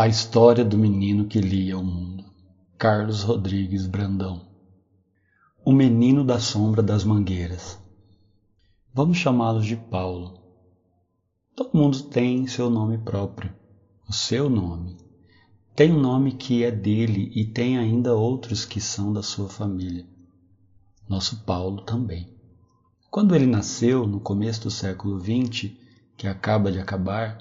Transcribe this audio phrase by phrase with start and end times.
[0.00, 2.24] A história do menino que lia o mundo.
[2.78, 4.46] Carlos Rodrigues Brandão.
[5.64, 7.76] O menino da sombra das mangueiras.
[8.94, 10.38] Vamos chamá-lo de Paulo.
[11.56, 13.52] Todo mundo tem seu nome próprio,
[14.08, 14.96] o seu nome.
[15.74, 20.06] Tem um nome que é dele e tem ainda outros que são da sua família.
[21.08, 22.32] Nosso Paulo também.
[23.10, 25.72] Quando ele nasceu, no começo do século XX,
[26.16, 27.36] que acaba de acabar,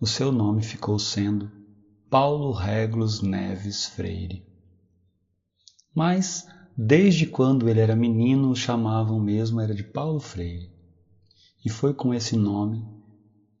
[0.00, 1.62] o seu nome ficou sendo
[2.14, 4.46] Paulo Regulus Neves Freire.
[5.92, 6.44] Mas,
[6.76, 10.72] desde quando ele era menino, o chamavam mesmo era de Paulo Freire.
[11.64, 12.88] E foi com esse nome,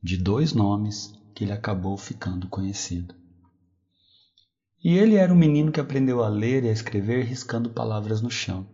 [0.00, 3.12] de dois nomes, que ele acabou ficando conhecido.
[4.84, 8.30] E ele era um menino que aprendeu a ler e a escrever riscando palavras no
[8.30, 8.70] chão.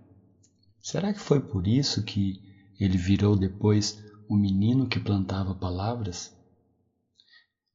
[0.82, 2.42] Será que foi por isso que
[2.78, 6.30] ele virou depois o menino que plantava palavras?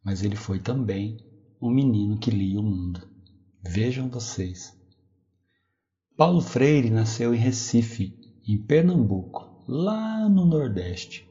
[0.04, 1.18] Mas ele foi também
[1.66, 3.08] um menino que lia o mundo.
[3.62, 4.78] Vejam vocês.
[6.16, 8.16] Paulo Freire nasceu em Recife,
[8.48, 11.28] em Pernambuco, lá no Nordeste.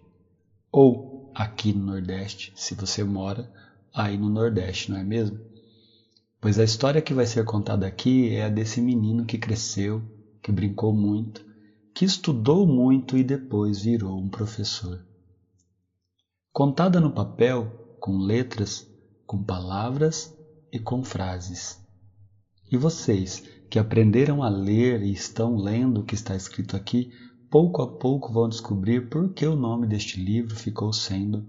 [0.73, 3.51] Ou aqui no Nordeste, se você mora
[3.95, 5.39] aí no Nordeste, não é mesmo?
[6.41, 10.03] Pois a história que vai ser contada aqui é a desse menino que cresceu,
[10.43, 11.47] que brincou muito,
[11.95, 15.07] que estudou muito e depois virou um professor.
[16.53, 18.87] Contada no papel, com letras,
[19.35, 20.33] com palavras
[20.73, 21.83] e com frases.
[22.71, 27.11] E vocês que aprenderam a ler e estão lendo o que está escrito aqui,
[27.51, 31.45] pouco a pouco vão descobrir por que o nome deste livro ficou sendo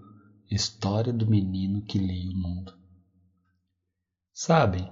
[0.50, 2.73] História do Menino que Lia o Mundo.
[4.33, 4.92] Sabem,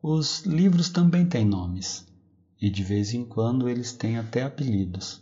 [0.00, 2.06] os livros também têm nomes,
[2.60, 5.20] e de vez em quando eles têm até apelidos.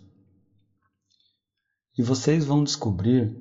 [1.97, 3.35] E vocês vão descobrir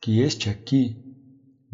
[0.00, 1.03] que este aqui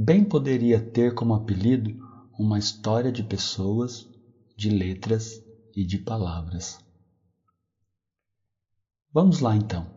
[0.02, 1.94] bem poderia ter como apelido
[2.38, 4.08] uma história de pessoas,
[4.56, 5.44] de letras
[5.76, 6.78] e de palavras.
[9.12, 9.94] Vamos lá então.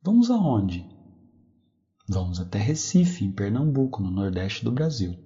[0.00, 0.88] Vamos aonde?
[2.08, 5.18] Vamos até Recife, em Pernambuco, no nordeste do Brasil.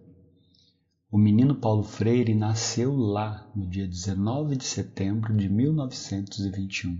[1.10, 6.98] O menino Paulo Freire nasceu lá no dia 19 de setembro de 1921.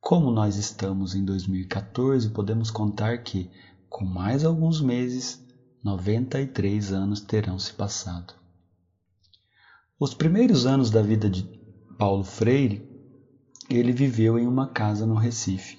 [0.00, 3.50] Como nós estamos em 2014, podemos contar que
[3.92, 5.38] com mais alguns meses,
[5.84, 8.32] 93 anos terão se passado.
[10.00, 11.46] Os primeiros anos da vida de
[11.98, 12.88] Paulo Freire,
[13.68, 15.76] ele viveu em uma casa no Recife.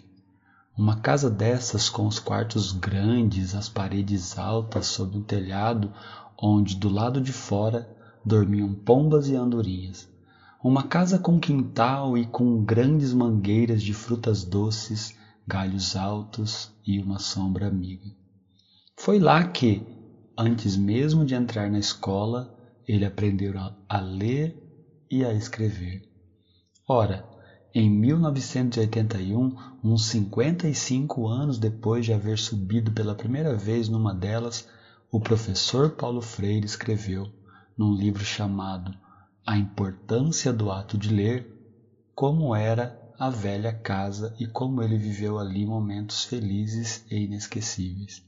[0.77, 5.91] Uma casa dessas com os quartos grandes, as paredes altas sob um telhado
[6.37, 7.89] onde do lado de fora
[8.23, 10.07] dormiam pombas e andorinhas.
[10.63, 17.19] Uma casa com quintal e com grandes mangueiras de frutas doces galhos altos e uma
[17.19, 18.09] sombra amiga.
[18.97, 19.85] Foi lá que,
[20.37, 22.53] antes mesmo de entrar na escola,
[22.87, 23.53] ele aprendeu
[23.89, 24.55] a ler
[25.09, 26.01] e a escrever.
[26.87, 27.27] Ora,
[27.73, 34.67] em 1981, uns 55 anos depois de haver subido pela primeira vez numa delas,
[35.11, 37.27] o professor Paulo Freire escreveu,
[37.77, 38.93] num livro chamado
[39.45, 41.51] A Importância do Ato de Ler,
[42.13, 48.21] como era a velha casa e como ele viveu ali momentos felizes e inesquecíveis.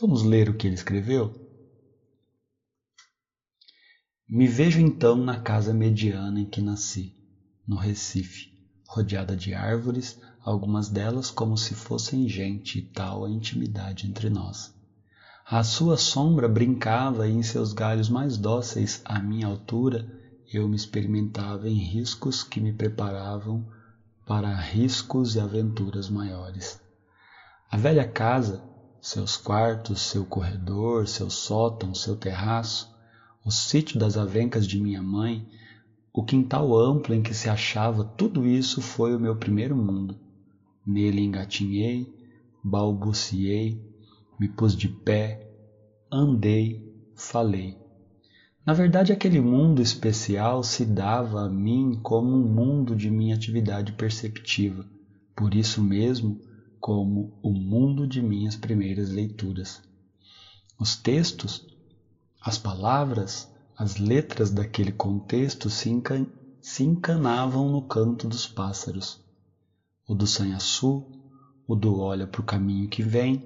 [0.00, 1.34] Vamos ler o que ele escreveu?
[4.28, 7.16] Me vejo então na casa mediana em que nasci,
[7.66, 8.48] no Recife,
[8.86, 14.72] rodeada de árvores, algumas delas como se fossem gente e tal a intimidade entre nós.
[15.44, 20.06] A sua sombra brincava e em seus galhos mais dóceis à minha altura
[20.52, 23.66] eu me experimentava em riscos que me preparavam
[24.30, 26.80] para riscos e aventuras maiores.
[27.68, 28.64] A velha casa,
[29.00, 32.86] seus quartos, seu corredor, seu sótão, seu terraço,
[33.44, 35.44] o sítio das avencas de minha mãe,
[36.12, 40.16] o quintal amplo em que se achava, tudo isso foi o meu primeiro mundo.
[40.86, 42.06] Nele engatinhei,
[42.62, 43.82] balbuciei,
[44.38, 45.44] me pus de pé,
[46.08, 46.80] andei,
[47.16, 47.76] falei.
[48.70, 53.90] Na verdade, aquele mundo especial se dava a mim como um mundo de minha atividade
[53.94, 54.88] perceptiva,
[55.34, 56.38] por isso mesmo,
[56.78, 59.82] como o mundo de minhas primeiras leituras.
[60.78, 61.66] Os textos,
[62.40, 66.28] as palavras, as letras daquele contexto se, encan
[66.60, 69.18] se encanavam no canto dos pássaros.
[70.06, 71.04] O do sanhaçu,
[71.66, 73.44] o do olha para o caminho que vem,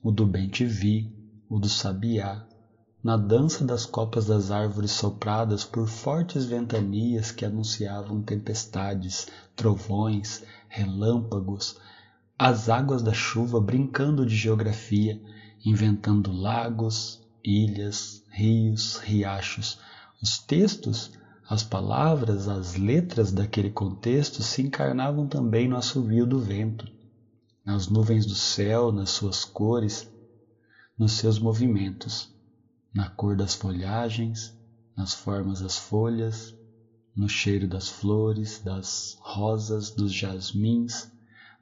[0.00, 1.12] o do bem te vi,
[1.48, 2.46] o do sabiá,
[3.02, 9.26] na dança das copas das árvores sopradas por fortes ventanias que anunciavam tempestades,
[9.56, 11.78] trovões, relâmpagos,
[12.38, 15.20] as águas da chuva brincando de geografia,
[15.64, 19.78] inventando lagos, ilhas, rios, riachos.
[20.22, 21.10] Os textos,
[21.48, 26.86] as palavras, as letras daquele contexto se encarnavam também no assovio do vento,
[27.64, 30.10] nas nuvens do céu, nas suas cores,
[30.98, 32.30] nos seus movimentos,
[32.94, 34.52] na cor das folhagens,
[34.96, 36.54] nas formas das folhas,
[37.14, 41.08] no cheiro das flores, das rosas, dos jasmins,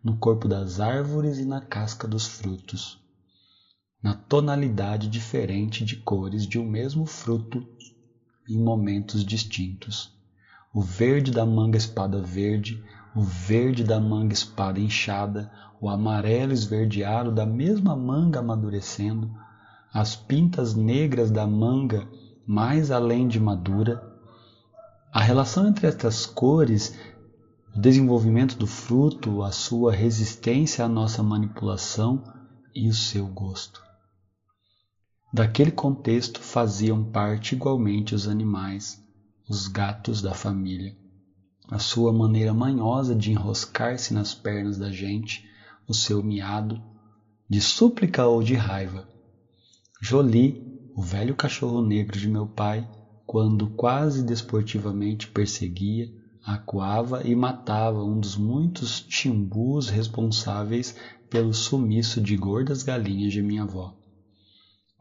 [0.02, 2.98] no corpo das árvores e na casca dos frutos
[4.02, 7.64] na tonalidade diferente de cores de um mesmo fruto
[8.48, 10.12] em momentos distintos.
[10.72, 12.80] O verde da manga espada verde,
[13.14, 19.32] o verde da manga espada inchada, o amarelo esverdeado da mesma manga amadurecendo,
[19.92, 22.08] as pintas negras da manga
[22.46, 24.02] mais além de madura.
[25.12, 26.98] A relação entre estas cores,
[27.76, 32.24] o desenvolvimento do fruto, a sua resistência à nossa manipulação
[32.74, 33.82] e o seu gosto.
[35.32, 39.02] Daquele contexto faziam parte igualmente os animais,
[39.48, 40.96] os gatos da família.
[41.70, 45.46] A sua maneira manhosa de enroscar-se nas pernas da gente,
[45.86, 46.82] o seu miado,
[47.48, 49.06] de súplica ou de raiva.
[50.00, 50.64] Jolie,
[50.94, 52.88] o velho cachorro negro de meu pai,
[53.26, 56.08] quando quase desportivamente perseguia,
[56.42, 60.94] acuava e matava um dos muitos timbus responsáveis
[61.28, 63.92] pelo sumiço de gordas galinhas de minha avó.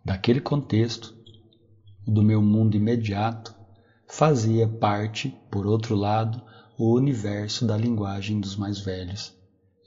[0.04, 1.16] Daquele contexto,
[2.06, 3.56] do meu mundo imediato,
[4.10, 6.42] fazia parte, por outro lado,
[6.76, 9.32] o universo da linguagem dos mais velhos,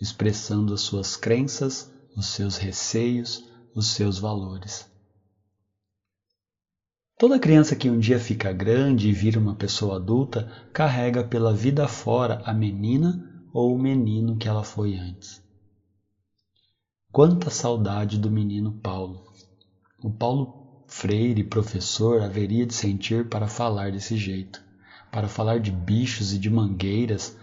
[0.01, 4.89] expressando as suas crenças, os seus receios, os seus valores.
[7.20, 11.87] Toda criança que um dia fica grande e vira uma pessoa adulta carrega pela vida
[11.87, 13.22] fora a menina
[13.52, 15.38] ou o menino que ela foi antes.
[17.12, 19.22] Quanta saudade do menino Paulo!
[20.02, 20.50] O Paulo
[20.87, 24.58] Freire, professor, haveria de sentir para falar desse jeito,
[25.12, 27.37] para falar de bichos e de mangueiras,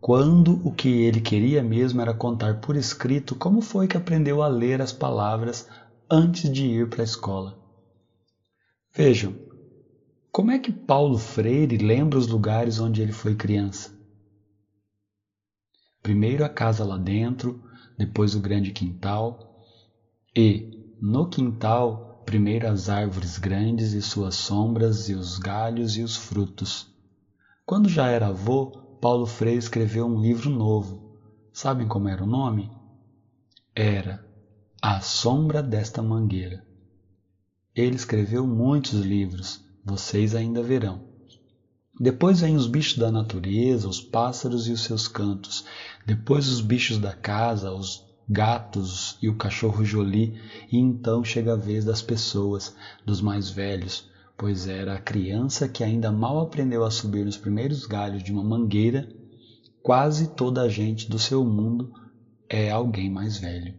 [0.00, 4.46] quando o que ele queria mesmo era contar por escrito como foi que aprendeu a
[4.46, 5.66] ler as palavras
[6.08, 7.65] antes de ir para a escola.
[8.96, 9.36] Vejam,
[10.32, 13.94] como é que Paulo Freire lembra os lugares onde ele foi criança?
[16.02, 17.60] Primeiro a casa lá dentro,
[17.98, 19.38] depois o grande quintal
[20.34, 20.66] e,
[20.98, 26.86] no quintal, primeiro as árvores grandes e suas sombras, e os galhos e os frutos.
[27.66, 31.04] Quando já era avô, Paulo Freire escreveu um livro novo.
[31.52, 32.72] Sabem como era o nome?
[33.74, 34.24] Era
[34.80, 36.65] A Sombra desta Mangueira.
[37.76, 41.04] Ele escreveu muitos livros, vocês ainda verão.
[42.00, 45.62] Depois vem os bichos da natureza, os pássaros e os seus cantos.
[46.06, 50.40] Depois os bichos da casa, os gatos e o cachorro Jolie,
[50.72, 52.74] e então chega a vez das pessoas,
[53.04, 54.08] dos mais velhos,
[54.38, 58.42] pois era a criança que ainda mal aprendeu a subir nos primeiros galhos de uma
[58.42, 59.06] mangueira,
[59.82, 61.92] quase toda a gente do seu mundo
[62.48, 63.74] é alguém mais velho.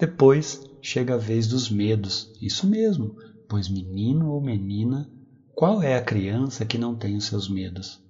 [0.00, 3.14] Depois chega a vez dos medos, isso mesmo,
[3.48, 5.10] pois menino ou menina,
[5.54, 8.00] qual é a criança que não tem os seus medos?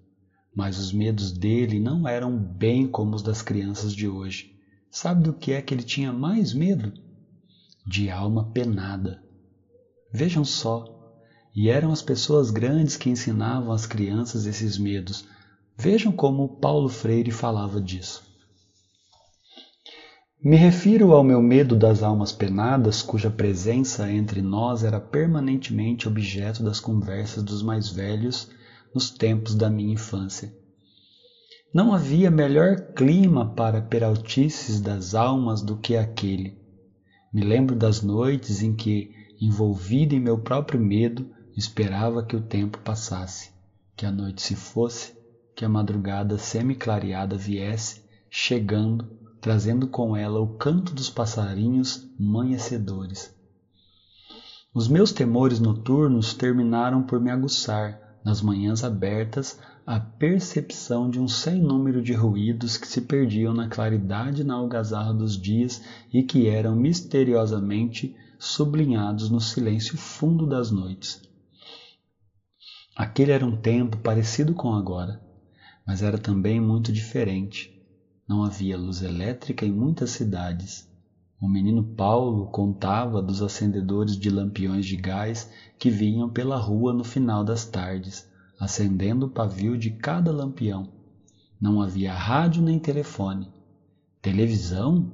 [0.58, 4.50] mas os medos dele não eram bem como os das crianças de hoje.
[4.90, 6.92] Sabe do que é que ele tinha mais medo?
[7.86, 9.22] De alma penada.
[10.12, 10.84] Vejam só,
[11.54, 15.24] e eram as pessoas grandes que ensinavam às crianças esses medos.
[15.76, 18.27] Vejam como Paulo Freire falava disso.
[20.40, 26.62] Me refiro ao meu medo das almas penadas, cuja presença entre nós era permanentemente objeto
[26.62, 28.48] das conversas dos mais velhos
[28.94, 30.54] nos tempos da minha infância.
[31.74, 36.56] Não havia melhor clima para peraltices das almas do que aquele.
[37.34, 42.78] Me lembro das noites em que, envolvido em meu próprio medo, esperava que o tempo
[42.78, 43.50] passasse,
[43.96, 45.14] que a noite se fosse,
[45.56, 53.34] que a madrugada semi-clareada viesse, chegando, trazendo com ela o canto dos passarinhos manhecedores.
[54.74, 61.26] Os meus temores noturnos terminaram por me aguçar, nas manhãs abertas, a percepção de um
[61.26, 66.22] sem número de ruídos que se perdiam na claridade e na algazarra dos dias e
[66.22, 71.22] que eram misteriosamente sublinhados no silêncio fundo das noites.
[72.94, 75.22] Aquele era um tempo parecido com agora,
[75.86, 77.77] mas era também muito diferente.
[78.28, 80.86] Não havia luz elétrica em muitas cidades.
[81.40, 87.04] O menino Paulo contava dos acendedores de lampiões de gás que vinham pela rua no
[87.04, 88.28] final das tardes,
[88.60, 90.92] acendendo o pavio de cada lampião.
[91.58, 93.50] Não havia rádio nem telefone.
[94.20, 95.10] Televisão?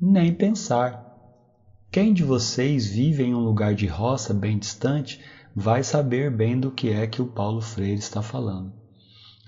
[0.00, 1.06] Nem pensar.
[1.90, 5.20] Quem de vocês vive em um lugar de roça bem distante
[5.56, 8.72] vai saber bem do que é que o Paulo Freire está falando.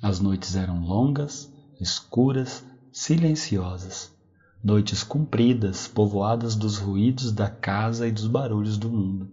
[0.03, 4.13] As noites eram longas, escuras, silenciosas.
[4.63, 9.31] Noites compridas, povoadas dos ruídos da casa e dos barulhos do mundo.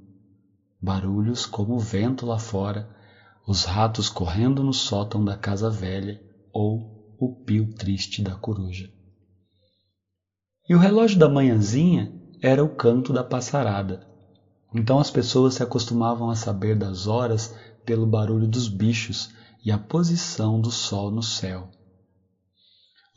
[0.82, 2.90] Barulhos como o vento lá fora,
[3.46, 6.22] os ratos correndo no sótão da casa velha
[6.54, 8.90] ou o pio triste da coruja.
[10.70, 14.08] E o relógio da manhãzinha era o canto da passarada.
[14.74, 19.30] Então as pessoas se acostumavam a saber das horas pelo barulho dos bichos
[19.64, 21.72] e a posição do sol no céu.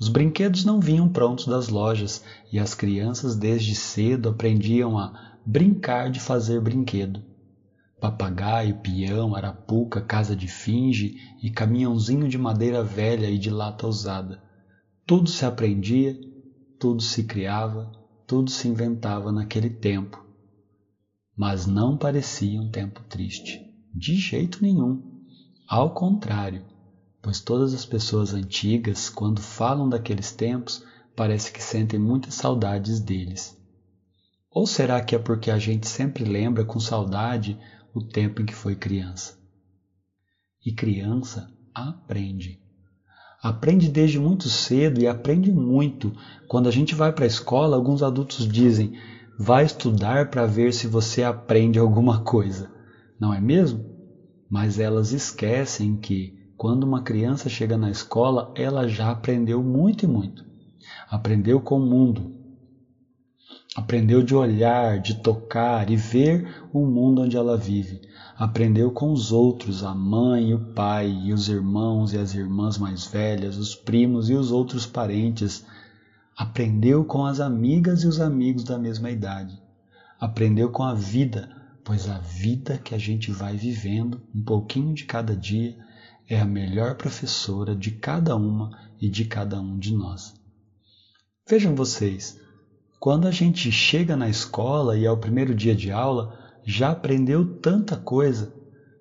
[0.01, 5.13] Os brinquedos não vinham prontos das lojas e as crianças desde cedo aprendiam a
[5.45, 7.23] brincar de fazer brinquedo.
[8.01, 14.41] Papagaio, peão, arapuca, casa de finge e caminhãozinho de madeira velha e de lata usada.
[15.07, 16.19] Tudo se aprendia,
[16.79, 17.93] tudo se criava,
[18.27, 20.19] tudo se inventava naquele tempo.
[21.37, 23.61] Mas não parecia um tempo triste,
[23.95, 24.99] de jeito nenhum.
[25.69, 26.65] Ao contrário,
[27.23, 30.83] pois todas as pessoas antigas, quando falam daqueles tempos,
[31.15, 33.57] parece que sentem muitas saudades deles.
[34.51, 37.59] Ou será que é porque a gente sempre lembra com saudade
[37.95, 39.39] o tempo em que foi criança?
[40.65, 42.59] E criança aprende.
[43.43, 46.13] Aprende desde muito cedo e aprende muito.
[46.49, 48.93] Quando a gente vai para a escola, alguns adultos dizem:
[49.39, 52.71] vai estudar para ver se você aprende alguma coisa.
[53.19, 53.85] Não é mesmo?
[54.51, 60.07] Mas elas esquecem que quando uma criança chega na escola, ela já aprendeu muito e
[60.07, 60.45] muito.
[61.09, 62.35] Aprendeu com o mundo.
[63.75, 68.03] Aprendeu de olhar, de tocar e ver o mundo onde ela vive.
[68.37, 73.07] Aprendeu com os outros, a mãe, o pai, e os irmãos e as irmãs mais
[73.07, 75.65] velhas, os primos e os outros parentes.
[76.37, 79.59] Aprendeu com as amigas e os amigos da mesma idade.
[80.21, 81.49] Aprendeu com a vida,
[81.83, 85.75] pois a vida que a gente vai vivendo, um pouquinho de cada dia,
[86.31, 88.71] é a melhor professora de cada uma
[89.01, 90.33] e de cada um de nós.
[91.49, 92.39] Vejam vocês,
[93.01, 97.57] quando a gente chega na escola e é o primeiro dia de aula, já aprendeu
[97.57, 98.55] tanta coisa.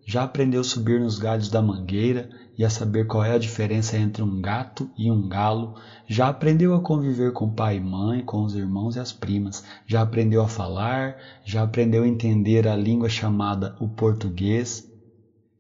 [0.08, 3.96] Já aprendeu a subir nos galhos da mangueira e a saber qual é a diferença
[3.96, 5.76] entre um gato e um galo.
[6.08, 9.64] Já aprendeu a conviver com pai e mãe, com os irmãos e as primas.
[9.86, 14.89] Já aprendeu a falar, já aprendeu a entender a língua chamada o português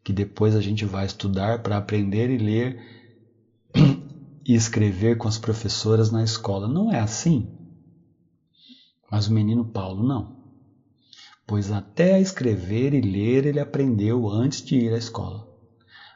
[0.09, 2.83] que depois a gente vai estudar para aprender e ler
[4.43, 6.67] e escrever com as professoras na escola.
[6.67, 7.47] Não é assim?
[9.11, 10.35] Mas o menino Paulo não.
[11.45, 15.47] Pois até escrever e ler ele aprendeu antes de ir à escola.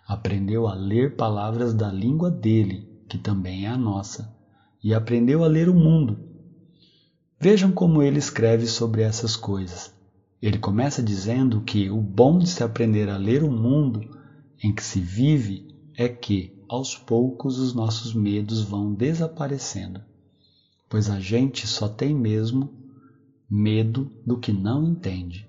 [0.08, 4.28] Aprendeu a ler palavras da língua dele, que também é a nossa,
[4.84, 6.20] e aprendeu a ler o mundo.
[7.40, 9.94] Vejam como ele escreve sobre essas coisas.
[10.44, 14.02] Ele começa dizendo que o bom de se aprender a ler o mundo
[14.62, 20.02] em que se vive é que, aos poucos, os nossos medos vão desaparecendo,
[20.90, 22.74] pois a gente só tem mesmo
[23.50, 25.48] medo do que não entende.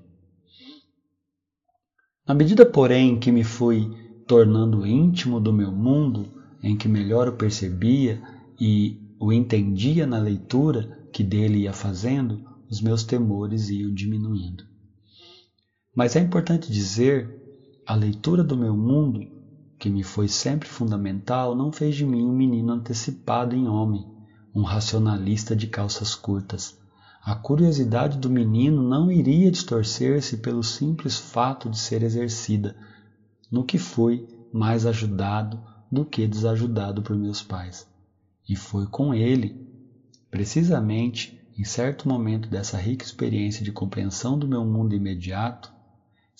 [2.24, 3.90] Na medida, porém, que me fui
[4.28, 6.24] tornando íntimo do meu mundo,
[6.62, 8.22] em que melhor o percebia
[8.60, 14.72] e o entendia na leitura que dele ia fazendo, os meus temores iam diminuindo.
[15.94, 17.40] Mas é importante dizer,
[17.86, 19.28] a leitura do meu mundo,
[19.78, 24.04] que me foi sempre fundamental, não fez de mim um menino antecipado em homem,
[24.52, 26.76] um racionalista de calças curtas.
[27.22, 32.76] A curiosidade do menino não iria distorcer-se pelo simples fato de ser exercida,
[33.50, 37.86] no que fui mais ajudado do que desajudado por meus pais.
[38.48, 39.64] E foi com ele,
[40.30, 45.73] precisamente em certo momento dessa rica experiência de compreensão do meu mundo imediato,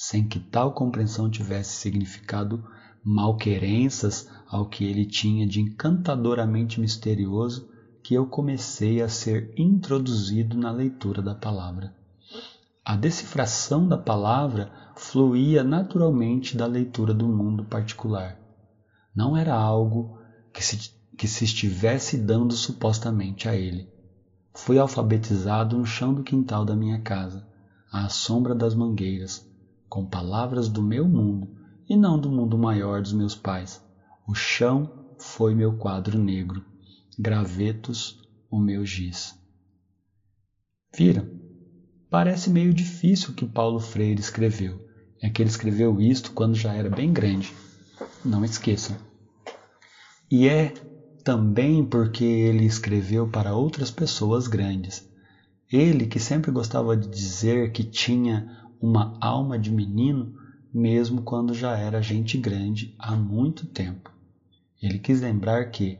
[0.06, 2.62] sem que tal compreensão tivesse significado
[3.02, 7.70] malquerenças ao que ele tinha de encantadoramente misterioso,
[8.02, 11.94] que eu comecei a ser introduzido na leitura da palavra.
[12.84, 18.38] A decifração da palavra fluía naturalmente da leitura do mundo particular.
[19.16, 20.18] Não era algo
[20.52, 23.88] que se, que se estivesse dando supostamente a ele.
[24.52, 27.48] Fui alfabetizado no chão do quintal da minha casa,
[27.90, 29.53] à sombra das mangueiras,
[29.88, 31.48] com palavras do meu mundo
[31.88, 33.82] e não do mundo maior dos meus pais.
[34.26, 36.64] O chão foi meu quadro negro,
[37.18, 38.18] gravetos
[38.50, 39.34] o meu giz.
[40.96, 41.28] Viram?
[42.08, 44.80] Parece meio difícil o que Paulo Freire escreveu.
[45.20, 47.52] É que ele escreveu isto quando já era bem grande.
[48.24, 48.96] Não esqueçam.
[50.30, 50.72] E é
[51.24, 55.02] também porque ele escreveu para outras pessoas grandes.
[55.72, 58.46] Ele que sempre gostava de dizer que tinha
[58.84, 60.34] uma alma de menino,
[60.70, 64.12] mesmo quando já era gente grande há muito tempo.
[64.82, 65.98] Ele quis lembrar que,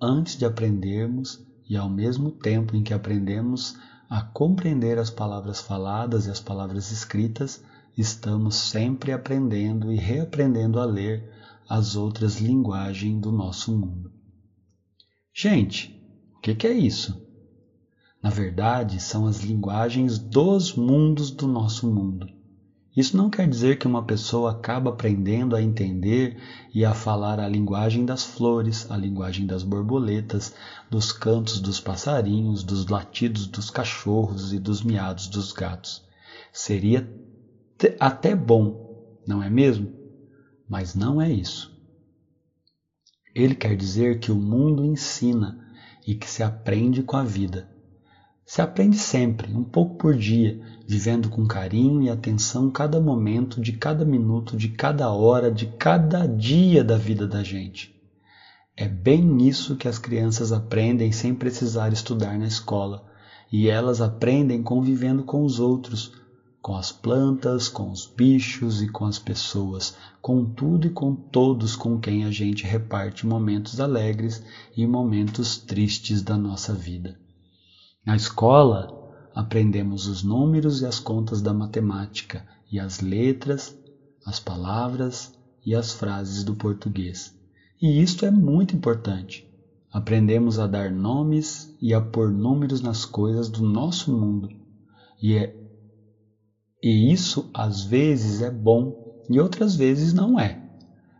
[0.00, 3.74] antes de aprendermos e ao mesmo tempo em que aprendemos
[4.08, 7.60] a compreender as palavras faladas e as palavras escritas,
[7.98, 11.28] estamos sempre aprendendo e reaprendendo a ler
[11.68, 14.12] as outras linguagens do nosso mundo.
[15.34, 16.00] Gente,
[16.36, 17.20] o que, que é isso?
[18.22, 22.28] Na verdade, são as linguagens dos mundos do nosso mundo.
[22.94, 26.36] Isso não quer dizer que uma pessoa acaba aprendendo a entender
[26.74, 30.52] e a falar a linguagem das flores, a linguagem das borboletas,
[30.90, 36.02] dos cantos dos passarinhos, dos latidos dos cachorros e dos miados dos gatos.
[36.52, 37.08] Seria
[37.98, 38.76] até bom,
[39.26, 39.88] não é mesmo?
[40.68, 41.74] Mas não é isso.
[43.34, 45.56] Ele quer dizer que o mundo ensina
[46.06, 47.70] e que se aprende com a vida.
[48.50, 53.74] Se aprende sempre, um pouco por dia, vivendo com carinho e atenção cada momento, de
[53.74, 57.94] cada minuto, de cada hora, de cada dia da vida da gente.
[58.76, 63.06] É bem isso que as crianças aprendem sem precisar estudar na escola,
[63.52, 66.10] e elas aprendem convivendo com os outros,
[66.60, 71.76] com as plantas, com os bichos e com as pessoas, com tudo e com todos
[71.76, 74.42] com quem a gente reparte momentos alegres
[74.76, 77.16] e momentos tristes da nossa vida.
[78.04, 78.88] Na escola,
[79.34, 83.76] aprendemos os números e as contas da matemática e as letras,
[84.24, 85.32] as palavras
[85.64, 87.34] e as frases do português.
[87.80, 89.46] E isto é muito importante.
[89.92, 94.48] Aprendemos a dar nomes e a pôr números nas coisas do nosso mundo.
[95.20, 95.54] E, é,
[96.82, 98.94] e isso às vezes é bom
[99.28, 100.58] e outras vezes não é.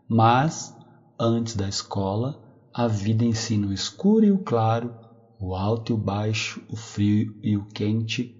[0.09, 0.75] Mas,
[1.19, 2.41] antes da escola,
[2.73, 4.95] a vida ensina o escuro e o claro
[5.41, 8.31] o alto e o baixo, o frio e o quente,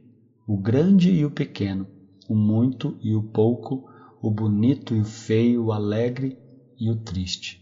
[0.47, 1.89] o grande e o pequeno,
[2.29, 3.83] o muito e o pouco,
[4.21, 6.39] o bonito e o feio, o alegre
[6.79, 7.59] e o triste.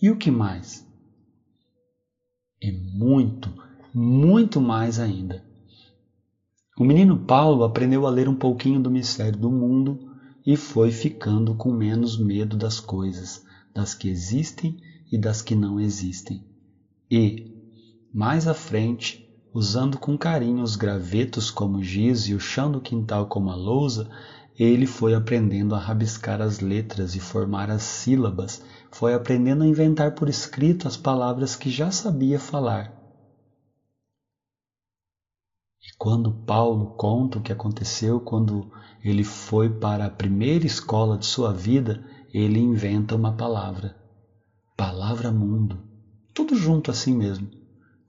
[0.00, 0.84] E o que mais?
[2.60, 3.54] E muito,
[3.94, 5.46] muito mais ainda.
[6.76, 10.00] O menino Paulo aprendeu a ler um pouquinho do mistério do mundo
[10.44, 13.40] e foi ficando com menos medo das coisas,
[13.72, 14.76] das que existem
[15.10, 16.44] e das que não existem.
[17.08, 17.51] E,
[18.12, 23.26] mais à frente, usando com carinho os gravetos como giz e o chão do quintal
[23.26, 24.06] como a lousa,
[24.58, 28.60] ele foi aprendendo a rabiscar as letras e formar as sílabas,
[28.92, 32.92] foi aprendendo a inventar por escrito as palavras que já sabia falar.
[35.80, 38.68] E quando Paulo conta o que aconteceu quando
[39.02, 43.96] ele foi para a primeira escola de sua vida, ele inventa uma palavra.
[44.76, 45.82] Palavra mundo.
[46.34, 47.50] Tudo junto assim mesmo.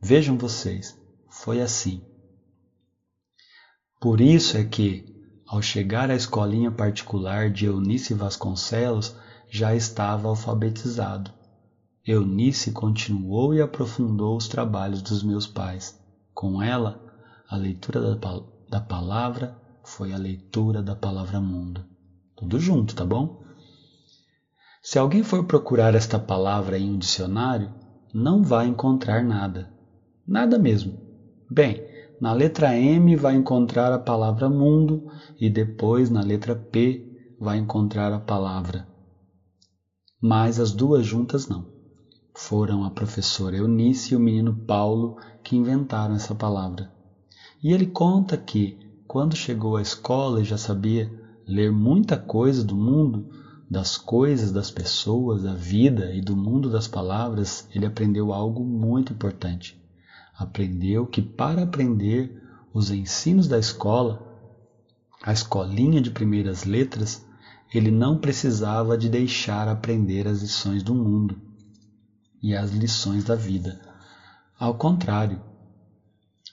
[0.05, 2.03] Vejam vocês, foi assim.
[4.01, 5.05] Por isso é que,
[5.47, 9.15] ao chegar à escolinha particular de Eunice Vasconcelos,
[9.49, 11.31] já estava alfabetizado.
[12.05, 15.97] Eunice continuou e aprofundou os trabalhos dos meus pais.
[16.33, 17.01] Com ela,
[17.47, 21.81] a leitura da, da palavra foi a leitura da palavra mundo.
[22.35, 23.41] Tudo junto, tá bom?
[24.81, 27.73] Se alguém for procurar esta palavra em um dicionário,
[28.13, 29.72] não vai encontrar nada.
[30.25, 30.97] Nada mesmo.
[31.51, 31.83] Bem,
[32.17, 35.05] na letra M vai encontrar a palavra mundo
[35.39, 37.05] e depois na letra P
[37.38, 38.88] vai encontrar a palavra.
[40.21, 41.67] Mas as duas juntas não.
[42.33, 46.89] Foram a professora Eunice e o menino Paulo que inventaram essa palavra.
[47.62, 51.12] E ele conta que, quando chegou à escola e já sabia
[51.45, 53.27] ler muita coisa do mundo,
[53.69, 59.12] das coisas, das pessoas, da vida e do mundo das palavras, ele aprendeu algo muito
[59.12, 59.83] importante
[60.43, 62.41] aprendeu que para aprender
[62.73, 64.21] os ensinos da escola,
[65.23, 67.25] a escolinha de primeiras letras,
[67.73, 71.36] ele não precisava de deixar aprender as lições do mundo
[72.41, 73.79] e as lições da vida.
[74.60, 75.41] Ao contrário,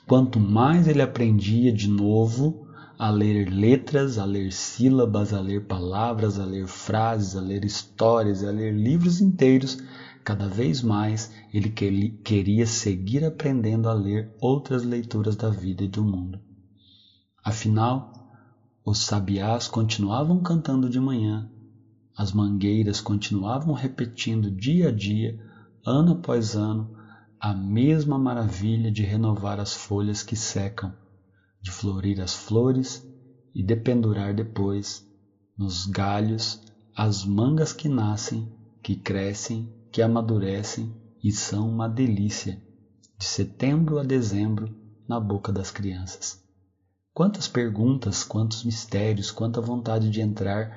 [0.06, 2.66] quanto mais ele aprendia de novo
[2.98, 8.44] a ler letras, a ler sílabas, a ler palavras, a ler frases, a ler histórias,
[8.44, 9.78] a ler livros inteiros,
[10.30, 16.04] Cada vez mais ele queria seguir aprendendo a ler outras leituras da vida e do
[16.04, 16.40] mundo.
[17.42, 18.12] Afinal,
[18.84, 21.50] os sabiás continuavam cantando de manhã,
[22.16, 25.36] as mangueiras continuavam repetindo dia a dia,
[25.84, 26.94] ano após ano,
[27.40, 30.94] a mesma maravilha de renovar as folhas que secam,
[31.60, 33.04] de florir as flores
[33.52, 35.04] e dependurar depois,
[35.58, 36.62] nos galhos,
[36.96, 38.48] as mangas que nascem,
[38.80, 42.60] que crescem que amadurecem e são uma delícia
[43.18, 44.74] de setembro a dezembro
[45.06, 46.38] na boca das crianças.
[47.12, 50.70] Quantas perguntas, quantos mistérios, quanta vontade de entrar,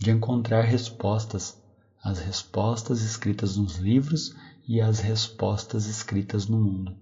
[0.00, 1.56] de encontrar respostas,
[2.02, 4.34] as respostas escritas nos livros
[4.66, 6.96] e as respostas escritas no mundo.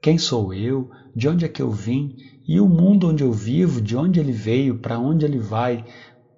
[0.00, 0.90] Quem sou eu?
[1.14, 2.14] De onde é que eu vim?
[2.46, 5.84] E o mundo onde eu vivo, de onde ele veio, para onde ele vai?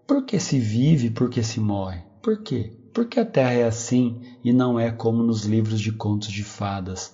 [0.07, 2.03] Por que se vive, por que se morre?
[2.23, 2.80] Por quê?
[2.93, 6.43] Por que a Terra é assim e não é como nos livros de contos de
[6.43, 7.13] fadas?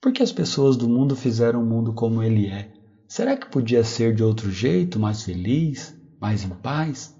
[0.00, 2.68] Por que as pessoas do mundo fizeram o mundo como ele é?
[3.06, 7.14] Será que podia ser de outro jeito, mais feliz, mais em paz?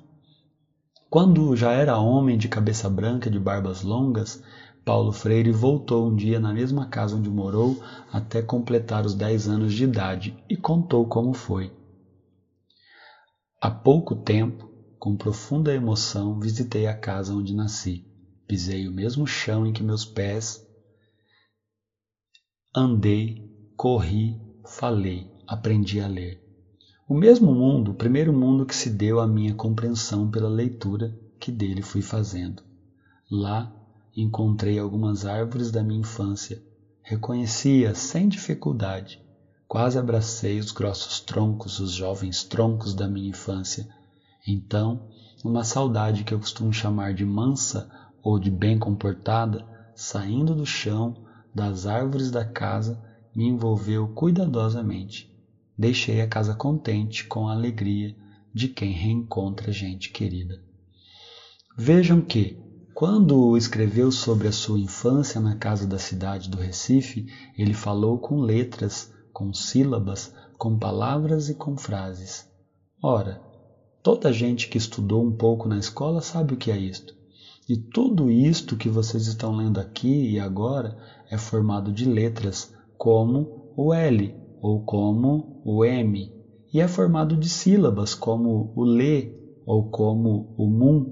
[1.09, 4.41] Quando já era homem de cabeça branca e de barbas longas,
[4.85, 7.77] Paulo Freire voltou um dia na mesma casa onde morou
[8.11, 11.73] até completar os dez anos de idade e contou como foi.
[13.61, 14.70] Há pouco tempo,
[15.01, 18.07] com profunda emoção, visitei a casa onde nasci.
[18.47, 20.63] Pisei o mesmo chão em que meus pés
[22.77, 23.43] andei,
[23.75, 26.41] corri, falei aprendi a ler.
[27.09, 31.51] O mesmo mundo, o primeiro mundo que se deu à minha compreensão pela leitura que
[31.51, 32.63] dele fui fazendo.
[33.29, 33.75] Lá
[34.15, 36.63] encontrei algumas árvores da minha infância,
[37.03, 39.19] reconheci-as sem dificuldade.
[39.67, 43.89] Quase abracei os grossos troncos, os jovens troncos da minha infância.
[44.47, 45.05] Então,
[45.45, 47.89] uma saudade que eu costumo chamar de mansa
[48.23, 51.15] ou de bem comportada, saindo do chão,
[51.55, 53.01] das árvores da casa,
[53.35, 55.31] me envolveu cuidadosamente
[55.81, 58.15] deixei a casa contente com a alegria
[58.53, 60.63] de quem reencontra gente querida.
[61.75, 62.61] Vejam que,
[62.93, 67.25] quando escreveu sobre a sua infância na casa da cidade do Recife,
[67.57, 72.45] ele falou com letras, com sílabas, com palavras e com frases.
[73.03, 73.41] Ora,
[74.03, 77.13] toda gente que estudou um pouco na escola sabe o que é isto.
[77.69, 80.97] E tudo isto que vocês estão lendo aqui e agora
[81.31, 86.33] é formado de letras, como o L, ou como o M,
[86.73, 89.33] e é formado de sílabas como o lê
[89.65, 91.07] ou como o mum.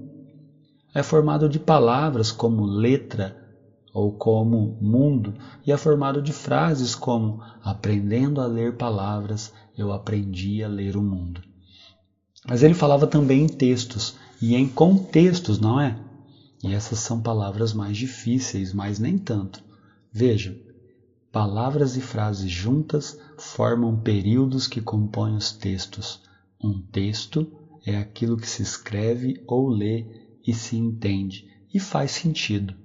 [0.93, 3.35] É formado de palavras como letra
[3.93, 5.33] ou como mundo,
[5.65, 11.01] e é formado de frases como aprendendo a ler palavras, eu aprendi a ler o
[11.01, 11.41] mundo.
[12.49, 15.97] Mas ele falava também em textos e em contextos, não é?
[16.63, 19.63] E essas são palavras mais difíceis, mas nem tanto.
[20.11, 20.55] Vejam,
[21.31, 26.19] Palavras e frases juntas formam períodos que compõem os textos.
[26.59, 27.47] Um texto
[27.85, 30.07] é aquilo que se escreve ou lê
[30.45, 32.75] e se entende e faz sentido.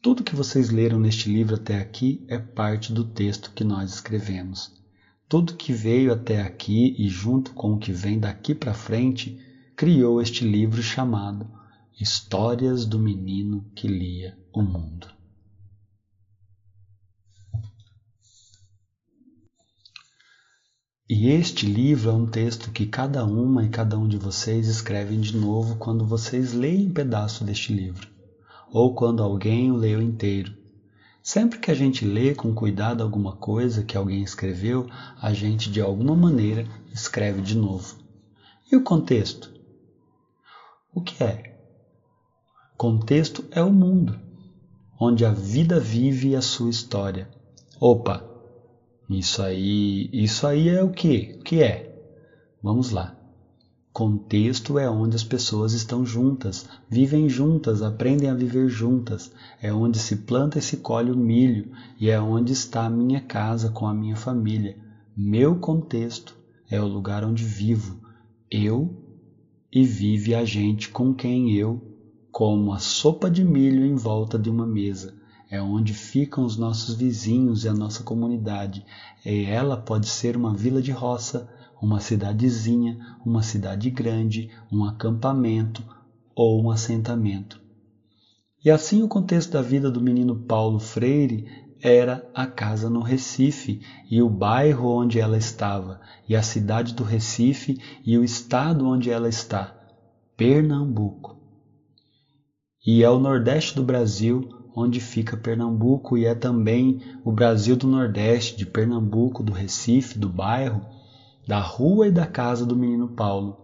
[0.00, 4.72] Tudo que vocês leram neste livro até aqui é parte do texto que nós escrevemos.
[5.28, 9.36] Tudo que veio até aqui e junto com o que vem daqui para frente
[9.74, 11.50] criou este livro chamado
[12.00, 15.08] Histórias do Menino que Lia o Mundo.
[21.08, 25.20] E este livro é um texto que cada uma e cada um de vocês escrevem
[25.20, 28.08] de novo quando vocês leem um pedaço deste livro,
[28.70, 30.65] ou quando alguém o leu inteiro.
[31.26, 34.86] Sempre que a gente lê com cuidado alguma coisa que alguém escreveu,
[35.20, 37.96] a gente de alguma maneira escreve de novo.
[38.70, 39.52] E o contexto?
[40.94, 41.52] O que é?
[42.76, 44.16] Contexto é o mundo,
[45.00, 47.28] onde a vida vive a sua história.
[47.80, 48.24] Opa,
[49.10, 51.34] isso aí, isso aí é o que?
[51.40, 51.92] O que é?
[52.62, 53.15] Vamos lá.
[53.96, 59.32] Contexto é onde as pessoas estão juntas, vivem juntas, aprendem a viver juntas.
[59.58, 63.22] É onde se planta e se colhe o milho, e é onde está a minha
[63.22, 64.76] casa com a minha família.
[65.16, 66.36] Meu contexto
[66.70, 67.98] é o lugar onde vivo,
[68.50, 69.02] eu
[69.72, 71.80] e vive a gente com quem eu
[72.30, 75.14] como a sopa de milho em volta de uma mesa
[75.48, 78.84] é onde ficam os nossos vizinhos e a nossa comunidade.
[79.24, 81.48] E ela pode ser uma vila de roça,
[81.80, 85.82] uma cidadezinha, uma cidade grande, um acampamento
[86.34, 87.60] ou um assentamento.
[88.64, 93.80] E assim o contexto da vida do menino Paulo Freire era a casa no Recife
[94.10, 99.10] e o bairro onde ela estava, e a cidade do Recife e o estado onde
[99.10, 99.76] ela está,
[100.36, 101.36] Pernambuco.
[102.84, 107.86] E é o Nordeste do Brasil onde fica Pernambuco e é também o Brasil do
[107.86, 110.84] Nordeste, de Pernambuco, do Recife, do bairro,
[111.46, 113.56] da rua e da casa do menino Paulo,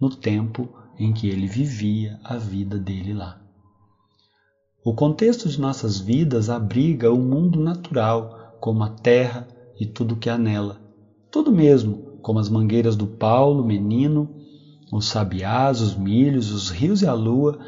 [0.00, 3.40] no tempo em que ele vivia a vida dele lá.
[4.84, 9.46] O contexto de nossas vidas abriga o mundo natural, como a terra
[9.78, 10.80] e tudo que há nela.
[11.30, 14.34] Tudo mesmo, como as mangueiras do Paulo, menino,
[14.92, 17.58] os sabiás, os milhos, os rios e a lua,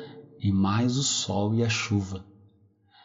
[0.40, 2.24] e mais o sol e a chuva.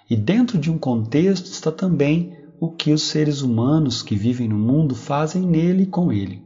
[0.09, 4.57] E dentro de um contexto está também o que os seres humanos que vivem no
[4.57, 6.44] mundo fazem nele e com ele.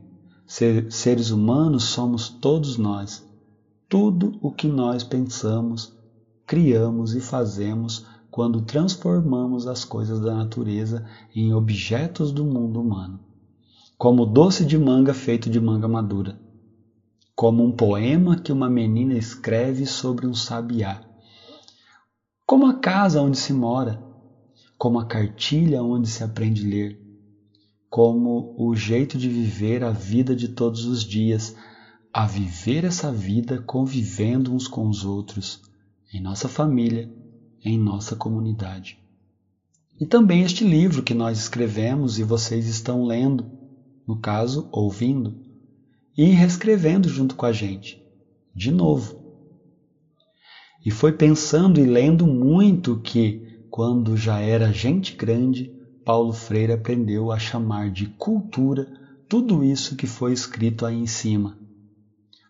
[0.49, 3.23] Ser, seres humanos somos todos nós.
[3.87, 5.95] Tudo o que nós pensamos,
[6.47, 13.19] criamos e fazemos quando transformamos as coisas da natureza em objetos do mundo humano.
[13.95, 16.41] Como doce de manga feito de manga madura.
[17.35, 20.99] Como um poema que uma menina escreve sobre um sabiá.
[22.43, 24.03] Como a casa onde se mora.
[24.79, 26.98] Como a cartilha onde se aprende a ler.
[27.89, 31.55] Como o jeito de viver a vida de todos os dias,
[32.13, 35.61] a viver essa vida convivendo uns com os outros,
[36.13, 37.11] em nossa família,
[37.63, 38.99] em nossa comunidade.
[39.99, 43.51] E também este livro que nós escrevemos e vocês estão lendo,
[44.07, 45.35] no caso, ouvindo,
[46.17, 48.01] e reescrevendo junto com a gente,
[48.55, 49.19] de novo.
[50.85, 55.73] E foi pensando e lendo muito que, quando já era gente grande,
[56.05, 58.87] Paulo Freire aprendeu a chamar de cultura
[59.27, 61.57] tudo isso que foi escrito aí em cima.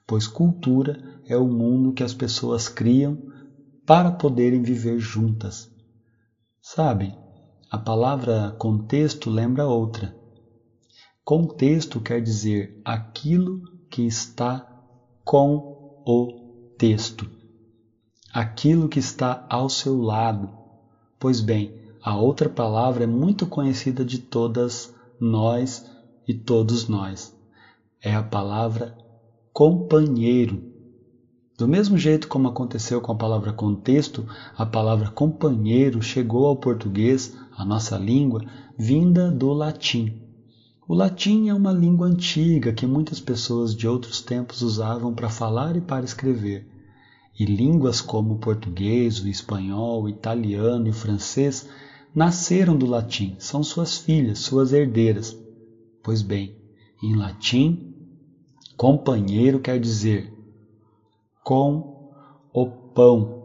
[0.07, 3.21] Pois cultura é o mundo que as pessoas criam
[3.85, 5.69] para poderem viver juntas.
[6.61, 7.13] Sabe,
[7.69, 10.15] a palavra contexto lembra outra.
[11.23, 14.67] Contexto quer dizer aquilo que está
[15.23, 16.27] com o
[16.77, 17.29] texto,
[18.33, 20.49] aquilo que está ao seu lado.
[21.19, 25.85] Pois bem, a outra palavra é muito conhecida de todas nós
[26.25, 27.35] e todos nós.
[28.01, 28.97] É a palavra
[29.51, 30.63] companheiro.
[31.57, 34.25] Do mesmo jeito como aconteceu com a palavra contexto,
[34.57, 38.45] a palavra companheiro chegou ao português, a nossa língua,
[38.77, 40.21] vinda do latim.
[40.87, 45.75] O latim é uma língua antiga que muitas pessoas de outros tempos usavam para falar
[45.75, 46.65] e para escrever.
[47.37, 51.67] E línguas como o português, o espanhol, o italiano e o francês
[52.13, 55.37] nasceram do latim, são suas filhas, suas herdeiras.
[56.03, 56.55] Pois bem,
[57.03, 57.93] em latim,
[58.75, 60.33] companheiro quer dizer
[61.43, 62.11] com
[62.53, 63.43] o pão.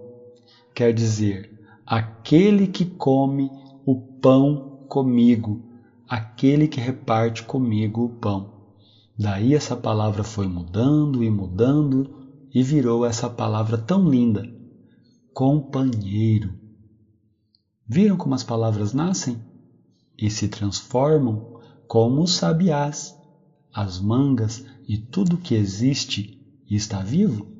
[0.74, 3.50] Quer dizer, aquele que come
[3.86, 5.62] o pão comigo,
[6.08, 8.52] aquele que reparte comigo o pão.
[9.18, 14.48] Daí essa palavra foi mudando e mudando e virou essa palavra tão linda,
[15.32, 16.63] companheiro.
[17.86, 19.44] Viram como as palavras nascem
[20.16, 21.52] e se transformam
[21.86, 23.14] como os sabiás,
[23.72, 27.53] as mangas e tudo que existe e está vivo?